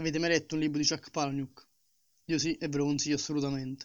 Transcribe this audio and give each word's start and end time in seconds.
Avete 0.00 0.18
mai 0.18 0.30
letto 0.30 0.54
un 0.54 0.62
libro 0.62 0.80
di 0.80 0.88
Chuck 0.88 1.10
Palahniuk? 1.10 1.66
Io 2.24 2.38
sì 2.38 2.54
e 2.54 2.68
ve 2.68 2.78
lo 2.78 2.86
consiglio 2.86 3.16
assolutamente. 3.16 3.84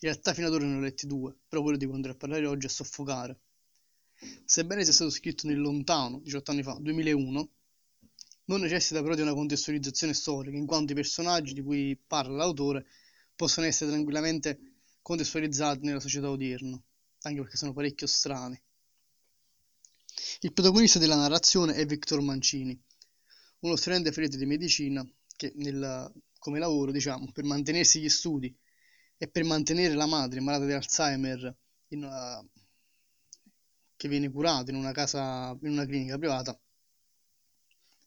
In 0.00 0.10
realtà 0.10 0.34
fino 0.34 0.48
ad 0.48 0.52
ora 0.52 0.66
ne 0.66 0.76
ho 0.76 0.80
letti 0.80 1.06
due, 1.06 1.34
però 1.48 1.62
quello 1.62 1.78
di 1.78 1.86
cui 1.86 1.94
andrò 1.94 2.12
a 2.12 2.14
parlare 2.14 2.44
oggi 2.44 2.66
è 2.66 2.68
Soffocare. 2.68 3.40
Sebbene 4.44 4.84
sia 4.84 4.92
stato 4.92 5.08
scritto 5.08 5.46
nel 5.46 5.58
lontano, 5.58 6.20
18 6.20 6.50
anni 6.50 6.62
fa, 6.62 6.76
2001, 6.78 7.50
non 8.44 8.60
necessita 8.60 9.00
però 9.00 9.14
di 9.14 9.22
una 9.22 9.32
contestualizzazione 9.32 10.12
storica, 10.12 10.58
in 10.58 10.66
quanto 10.66 10.92
i 10.92 10.94
personaggi 10.94 11.54
di 11.54 11.62
cui 11.62 11.98
parla 12.06 12.36
l'autore 12.36 12.84
possono 13.34 13.64
essere 13.64 13.90
tranquillamente 13.90 14.60
contestualizzati 15.00 15.86
nella 15.86 16.00
società 16.00 16.28
odierna, 16.28 16.78
anche 17.22 17.40
perché 17.40 17.56
sono 17.56 17.72
parecchio 17.72 18.06
strani. 18.06 18.60
Il 20.40 20.52
protagonista 20.52 20.98
della 20.98 21.16
narrazione 21.16 21.76
è 21.76 21.86
Victor 21.86 22.20
Mancini, 22.20 22.78
uno 23.60 23.76
studente 23.76 24.12
ferito 24.12 24.36
di 24.36 24.44
medicina 24.44 25.02
che 25.36 25.52
nel, 25.56 26.12
come 26.38 26.58
lavoro, 26.58 26.90
diciamo, 26.90 27.30
per 27.32 27.44
mantenersi 27.44 28.00
gli 28.00 28.08
studi 28.08 28.54
e 29.18 29.28
per 29.28 29.44
mantenere 29.44 29.94
la 29.94 30.06
madre 30.06 30.40
malata 30.40 30.64
di 30.64 30.72
Alzheimer 30.72 31.56
una, 31.88 32.44
che 33.96 34.08
viene 34.08 34.30
curata 34.30 34.70
in 34.70 34.76
una 34.76 34.92
casa, 34.92 35.56
in 35.62 35.70
una 35.70 35.86
clinica 35.86 36.18
privata, 36.18 36.58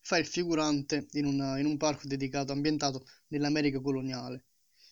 fa 0.02 0.18
il 0.18 0.26
figurante 0.26 1.08
in, 1.12 1.26
una, 1.26 1.60
in 1.60 1.66
un 1.66 1.78
parco 1.78 2.08
dedicato, 2.08 2.52
ambientato 2.52 3.06
nell'America 3.28 3.80
coloniale, 3.80 4.46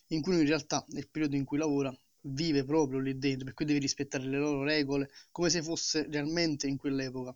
in 0.08 0.22
cui 0.22 0.35
in 0.39 0.45
realtà 0.45 0.83
nel 0.89 1.09
periodo 1.09 1.35
in 1.35 1.44
cui 1.44 1.58
lavora 1.58 1.95
vive 2.22 2.63
proprio 2.63 2.99
lì 2.99 3.17
dentro, 3.17 3.45
per 3.45 3.53
cui 3.53 3.66
deve 3.66 3.80
rispettare 3.80 4.25
le 4.25 4.38
loro 4.38 4.63
regole, 4.63 5.09
come 5.31 5.49
se 5.49 5.61
fosse 5.61 6.08
realmente 6.09 6.67
in 6.67 6.77
quell'epoca. 6.77 7.35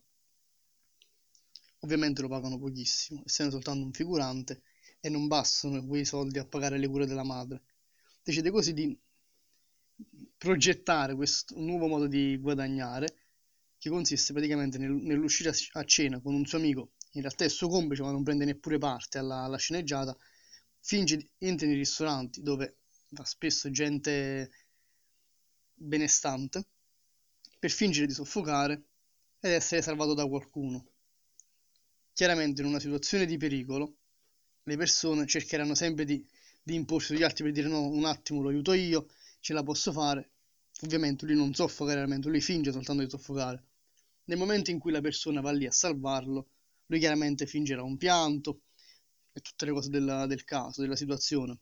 Ovviamente 1.79 2.21
lo 2.21 2.27
pagano 2.27 2.59
pochissimo, 2.59 3.23
essendo 3.25 3.53
soltanto 3.53 3.83
un 3.83 3.91
figurante, 3.91 4.61
e 5.01 5.09
non 5.09 5.27
bastano 5.27 5.85
quei 5.85 6.05
soldi 6.05 6.39
a 6.39 6.45
pagare 6.45 6.77
le 6.77 6.87
cure 6.87 7.05
della 7.05 7.23
madre. 7.23 7.63
Decide 8.23 8.51
così 8.51 8.73
di 8.73 8.97
progettare 10.37 11.15
questo 11.15 11.59
nuovo 11.59 11.87
modo 11.87 12.07
di 12.07 12.37
guadagnare, 12.37 13.15
che 13.77 13.89
consiste 13.89 14.31
praticamente 14.31 14.77
nell'uscire 14.77 15.51
a 15.71 15.83
cena 15.83 16.21
con 16.21 16.33
un 16.33 16.45
suo 16.45 16.57
amico 16.57 16.91
in 17.13 17.21
realtà 17.21 17.43
è 17.43 17.47
il 17.47 17.53
suo 17.53 17.67
complice 17.67 18.03
ma 18.03 18.11
non 18.11 18.23
prende 18.23 18.45
neppure 18.45 18.77
parte 18.77 19.17
alla, 19.17 19.43
alla 19.43 19.57
sceneggiata, 19.57 20.15
finge, 20.79 21.31
entra 21.39 21.67
nei 21.67 21.75
ristoranti 21.75 22.41
dove 22.41 22.77
va 23.09 23.25
spesso 23.25 23.69
gente 23.69 24.49
benestante 25.73 26.65
per 27.59 27.69
fingere 27.69 28.07
di 28.07 28.13
soffocare 28.13 28.83
ed 29.41 29.51
essere 29.51 29.81
salvato 29.81 30.13
da 30.13 30.25
qualcuno. 30.25 30.87
Chiaramente 32.13 32.61
in 32.61 32.67
una 32.67 32.79
situazione 32.79 33.25
di 33.25 33.37
pericolo 33.37 33.97
le 34.63 34.77
persone 34.77 35.25
cercheranno 35.25 35.75
sempre 35.75 36.05
di, 36.05 36.23
di 36.61 36.75
imporsi 36.75 37.13
sugli 37.13 37.23
altri 37.23 37.43
per 37.43 37.53
dire 37.53 37.67
no, 37.67 37.87
un 37.87 38.05
attimo 38.05 38.41
lo 38.41 38.49
aiuto 38.49 38.73
io, 38.73 39.07
ce 39.39 39.53
la 39.53 39.63
posso 39.63 39.91
fare. 39.91 40.31
Ovviamente 40.83 41.25
lui 41.25 41.35
non 41.35 41.53
soffoca 41.53 41.93
realmente, 41.93 42.29
lui 42.29 42.41
finge 42.41 42.71
soltanto 42.71 43.03
di 43.03 43.09
soffocare. 43.09 43.63
Nel 44.25 44.37
momento 44.37 44.71
in 44.71 44.79
cui 44.79 44.91
la 44.91 45.01
persona 45.01 45.41
va 45.41 45.51
lì 45.51 45.65
a 45.65 45.71
salvarlo, 45.71 46.47
lui 46.87 46.99
chiaramente 46.99 47.45
fingerà 47.45 47.83
un 47.83 47.97
pianto 47.97 48.61
e 49.33 49.41
tutte 49.41 49.65
le 49.65 49.71
cose 49.71 49.89
della, 49.89 50.25
del 50.25 50.43
caso, 50.43 50.81
della 50.81 50.95
situazione. 50.95 51.57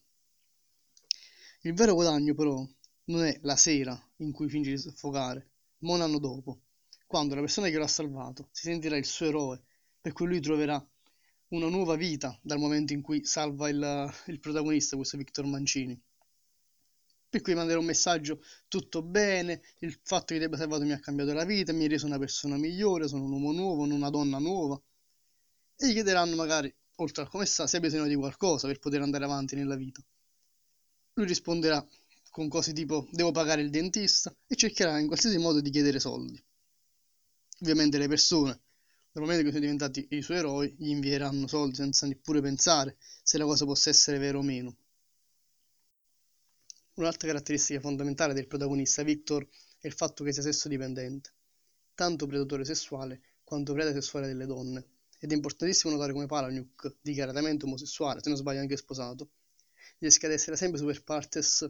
Il 1.61 1.73
vero 1.73 1.93
guadagno 1.93 2.33
però 2.33 2.65
non 3.05 3.25
è 3.25 3.37
la 3.41 3.55
sera 3.55 3.99
in 4.17 4.31
cui 4.31 4.49
finge 4.49 4.71
di 4.71 4.77
soffocare, 4.77 5.49
ma 5.79 5.93
un 5.93 6.01
anno 6.01 6.19
dopo, 6.19 6.61
quando 7.05 7.35
la 7.35 7.41
persona 7.41 7.69
che 7.69 7.77
lo 7.77 7.83
ha 7.83 7.87
salvato 7.87 8.49
si 8.51 8.63
sentirà 8.63 8.95
il 8.97 9.05
suo 9.05 9.27
eroe, 9.27 9.61
per 9.99 10.13
cui 10.13 10.27
lui 10.27 10.39
troverà 10.39 10.85
una 11.49 11.67
nuova 11.67 11.95
vita 11.95 12.37
dal 12.41 12.59
momento 12.59 12.93
in 12.93 13.01
cui 13.01 13.25
salva 13.25 13.69
il, 13.69 14.13
il 14.27 14.39
protagonista, 14.39 14.95
questo 14.95 15.17
Victor 15.17 15.45
Mancini. 15.45 15.99
Per 17.29 17.41
cui 17.41 17.53
manderò 17.53 17.79
un 17.79 17.85
messaggio 17.85 18.41
tutto 18.67 19.03
bene, 19.03 19.61
il 19.79 19.99
fatto 20.01 20.33
che 20.33 20.39
ti 20.39 20.45
abbia 20.45 20.57
salvato 20.57 20.83
mi 20.83 20.91
ha 20.91 20.99
cambiato 20.99 21.33
la 21.33 21.45
vita, 21.45 21.73
mi 21.73 21.85
ha 21.85 21.87
reso 21.87 22.05
una 22.07 22.17
persona 22.17 22.57
migliore, 22.57 23.07
sono 23.07 23.23
un 23.23 23.31
uomo 23.31 23.51
nuovo, 23.51 23.83
una 23.83 24.09
donna 24.09 24.39
nuova 24.39 24.81
e 25.75 25.87
gli 25.87 25.93
chiederanno 25.93 26.35
magari, 26.35 26.73
oltre 26.95 27.23
a 27.23 27.27
come 27.27 27.45
sta, 27.45 27.67
se 27.67 27.77
ha 27.77 27.79
bisogno 27.79 28.07
di 28.07 28.15
qualcosa 28.15 28.67
per 28.67 28.79
poter 28.79 29.01
andare 29.01 29.23
avanti 29.23 29.55
nella 29.55 29.75
vita. 29.75 30.01
Lui 31.13 31.25
risponderà 31.25 31.85
con 32.31 32.47
cose 32.47 32.73
tipo 32.73 33.07
devo 33.11 33.31
pagare 33.31 33.61
il 33.61 33.69
dentista 33.69 34.35
e 34.47 34.55
cercherà 34.55 34.99
in 34.99 35.07
qualsiasi 35.07 35.37
modo 35.37 35.61
di 35.61 35.69
chiedere 35.69 35.99
soldi. 35.99 36.41
Ovviamente 37.61 37.97
le 37.97 38.07
persone, 38.07 38.61
dal 39.19 39.27
momento 39.27 39.43
che 39.43 39.49
sono 39.49 39.59
diventati 39.59 40.07
i 40.11 40.21
suoi 40.21 40.37
eroi, 40.37 40.73
gli 40.77 40.89
invieranno 40.89 41.45
soldi 41.45 41.75
senza 41.75 42.07
neppure 42.07 42.39
pensare 42.41 42.95
se 43.21 43.37
la 43.37 43.43
cosa 43.43 43.65
possa 43.65 43.89
essere 43.89 44.17
vera 44.17 44.37
o 44.37 44.41
meno. 44.41 44.77
Un'altra 46.95 47.27
caratteristica 47.27 47.81
fondamentale 47.81 48.33
del 48.33 48.47
protagonista 48.47 49.03
Victor 49.03 49.45
è 49.77 49.87
il 49.87 49.93
fatto 49.93 50.23
che 50.23 50.31
sia 50.31 50.41
sesso 50.41 50.69
dipendente, 50.69 51.33
tanto 51.95 52.27
predatore 52.27 52.63
sessuale 52.63 53.21
quanto 53.43 53.73
preda 53.73 53.91
sessuale 53.91 54.27
delle 54.27 54.45
donne 54.45 54.85
ed 55.19 55.31
è 55.31 55.35
importantissimo 55.35 55.91
notare 55.91 56.13
come 56.13 56.25
Palahniuk, 56.25 56.95
dichiaratamente 57.01 57.65
omosessuale, 57.65 58.21
se 58.23 58.29
non 58.29 58.37
sbaglio 58.37 58.61
anche 58.61 58.77
sposato, 58.77 59.31
riesca 59.97 60.27
ad 60.27 60.33
essere 60.33 60.55
sempre 60.55 60.79
super 60.79 61.03
partes 61.03 61.69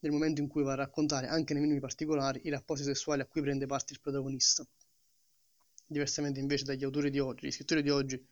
nel 0.00 0.12
momento 0.12 0.42
in 0.42 0.48
cui 0.48 0.62
va 0.62 0.72
a 0.72 0.76
raccontare, 0.76 1.26
anche 1.26 1.54
nei 1.54 1.62
minimi 1.62 1.80
particolari, 1.80 2.42
i 2.44 2.50
rapporti 2.50 2.82
sessuali 2.82 3.22
a 3.22 3.26
cui 3.26 3.40
prende 3.40 3.64
parte 3.64 3.94
il 3.94 4.00
protagonista. 4.00 4.66
Diversamente 5.86 6.40
invece 6.40 6.64
dagli 6.64 6.84
autori 6.84 7.10
di 7.10 7.18
oggi, 7.18 7.46
gli 7.46 7.50
scrittori 7.52 7.82
di 7.82 7.90
oggi, 7.90 8.24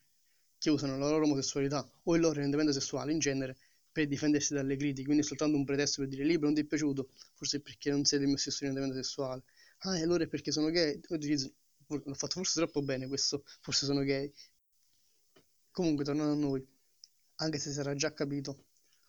che 0.59 0.71
usano 0.71 0.99
la 0.99 1.09
loro 1.09 1.25
omosessualità 1.25 1.89
o 2.05 2.15
il 2.15 2.21
loro 2.21 2.41
rendimento 2.41 2.73
sessuale 2.73 3.13
in 3.13 3.19
genere 3.19 3.57
per 3.93 4.09
difendersi 4.09 4.55
dalle 4.55 4.77
critiche, 4.77 5.05
quindi 5.05 5.23
è 5.23 5.27
soltanto 5.27 5.57
un 5.57 5.65
pretesto 5.65 6.01
per 6.01 6.11
dire 6.11 6.25
libro 6.25 6.47
non 6.47 6.55
ti 6.55 6.63
è 6.63 6.65
piaciuto, 6.65 7.11
forse 7.35 7.61
perché 7.61 7.91
non 7.91 8.05
sei 8.05 8.19
del 8.19 8.29
mio 8.29 8.37
stesso 8.39 8.65
orientamento 8.65 8.97
sessuale. 8.97 9.45
Ah, 9.81 9.99
e 9.99 10.03
allora 10.03 10.25
è 10.25 10.27
perché 10.27 10.51
sono 10.51 10.71
gay? 10.71 10.99
L'ho 11.09 12.15
fatto 12.15 12.35
forse 12.35 12.61
troppo 12.61 12.83
bene 12.83 13.07
questo, 13.07 13.45
forse 13.61 13.87
sono 13.87 14.03
gay. 14.03 14.33
Comunque, 15.71 16.05
tornando 16.05 16.33
a 16.33 16.37
noi, 16.37 16.67
anche 17.37 17.59
se 17.59 17.71
sarà 17.71 17.95
già 17.95 18.13
capito, 18.13 18.65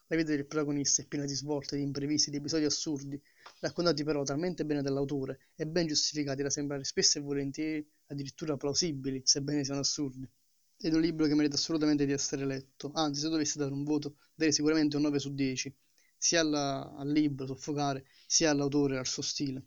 la 0.08 0.18
vita 0.18 0.32
del 0.32 0.46
protagonista 0.46 1.02
è 1.02 1.06
piena 1.06 1.26
di 1.26 1.34
svolte, 1.34 1.78
di 1.78 1.82
imprevisti, 1.82 2.30
di 2.30 2.38
episodi 2.38 2.66
assurdi, 2.66 3.20
raccontati 3.66 4.04
però 4.04 4.24
talmente 4.24 4.66
bene 4.66 4.82
dall'autore 4.82 5.50
e 5.56 5.66
ben 5.66 5.88
giustificati 5.88 6.42
da 6.42 6.50
sembrare 6.50 6.84
spesso 6.84 7.18
e 7.18 7.22
volentieri 7.22 7.88
addirittura 8.08 8.58
plausibili, 8.58 9.22
sebbene 9.24 9.64
siano 9.64 9.80
assurdi. 9.80 10.30
Ed 10.78 10.92
è 10.92 10.96
un 10.96 11.02
libro 11.02 11.26
che 11.26 11.36
merita 11.36 11.56
assolutamente 11.56 12.06
di 12.06 12.12
essere 12.12 12.46
letto, 12.46 12.92
anzi 12.94 13.22
se 13.22 13.30
dovessi 13.30 13.58
dare 13.58 13.72
un 13.72 13.84
voto 13.84 14.18
darei 14.36 14.54
sicuramente 14.54 14.98
un 14.98 15.04
9 15.04 15.20
su 15.20 15.34
10, 15.34 15.76
sia 16.18 16.42
alla, 16.42 16.94
al 16.96 17.10
libro 17.10 17.46
Soffocare, 17.46 18.06
sia 18.28 18.52
all'autore 18.52 18.98
al 18.98 19.08
suo 19.08 19.22
stile. 19.22 19.66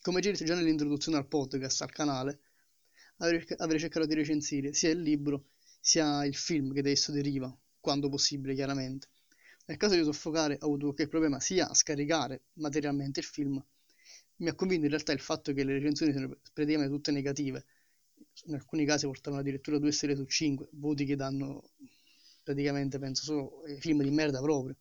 Come 0.00 0.20
già 0.20 0.30
detto 0.30 0.44
già 0.44 0.54
nell'introduzione 0.54 1.18
al 1.18 1.28
podcast, 1.28 1.82
al 1.82 1.92
canale, 1.92 2.40
avrei 3.18 3.78
cercato 3.78 4.06
di 4.06 4.14
recensire 4.14 4.72
sia 4.72 4.90
il 4.90 5.00
libro 5.00 5.50
sia 5.80 6.24
il 6.24 6.34
film 6.36 6.72
che 6.72 6.82
da 6.82 6.90
esso 6.90 7.10
deriva, 7.10 7.54
quando 7.80 8.08
possibile 8.08 8.54
chiaramente. 8.54 9.08
Nel 9.72 9.80
caso 9.80 9.94
di 9.94 10.04
soffocare 10.04 10.58
ho 10.60 10.66
avuto 10.66 10.84
qualche 10.88 11.08
problema 11.08 11.40
sia 11.40 11.66
a 11.66 11.72
scaricare 11.72 12.42
materialmente 12.56 13.20
il 13.20 13.24
film, 13.26 13.64
mi 14.36 14.48
ha 14.50 14.54
convinto 14.54 14.84
in 14.84 14.90
realtà 14.90 15.12
il 15.12 15.20
fatto 15.20 15.54
che 15.54 15.64
le 15.64 15.72
recensioni 15.72 16.12
sono 16.12 16.36
praticamente 16.52 16.92
tutte 16.92 17.10
negative, 17.10 17.64
in 18.48 18.54
alcuni 18.54 18.84
casi 18.84 19.06
portavano 19.06 19.40
addirittura 19.40 19.78
2 19.78 19.90
stelle 19.90 20.14
su 20.14 20.26
5, 20.26 20.68
voti 20.72 21.06
che 21.06 21.16
danno 21.16 21.70
praticamente 22.42 22.98
penso 22.98 23.22
solo 23.24 23.62
film 23.78 24.02
di 24.02 24.10
merda 24.10 24.42
proprio. 24.42 24.76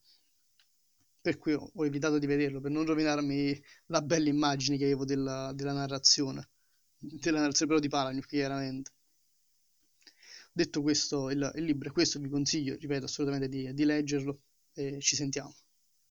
Per 1.21 1.37
cui 1.37 1.53
ho, 1.53 1.85
evitato 1.85 2.19
di 2.19 2.25
vederlo 2.25 2.59
per 2.59 2.71
non 2.71 2.85
rovinarmi 2.85 3.63
la 3.85 4.01
bella 4.01 4.27
immagine 4.27 4.75
che 4.75 4.83
avevo 4.83 5.05
della, 5.05 5.53
della 5.55 5.71
narrazione 5.71 6.49
della 6.97 7.39
narrazione 7.39 7.71
però 7.71 7.79
di 7.79 7.87
Palahniuk 7.87 8.27
chiaramente. 8.27 8.91
Detto 10.51 10.81
questo 10.81 11.29
il, 11.29 11.49
il 11.55 11.63
libro 11.63 11.87
è 11.87 11.91
questo 11.93 12.19
vi 12.19 12.27
consiglio 12.27 12.75
ripeto 12.75 13.05
assolutamente 13.05 13.47
di, 13.47 13.73
di 13.73 13.85
leggerlo 13.85 14.41
e 14.73 14.99
ci 15.01 15.15
sentiamo 15.15 15.53